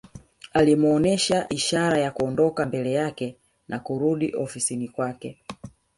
Alimuonesha 0.53 1.49
ishara 1.49 1.97
ya 1.97 2.11
Kuondoka 2.11 2.65
mbele 2.65 2.91
yake 2.91 3.35
na 3.67 3.79
kurudi 3.79 4.35
ofisini 4.35 4.87
kwake 4.87 5.37